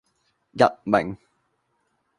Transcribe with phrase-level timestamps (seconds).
[0.53, 1.15] 佚名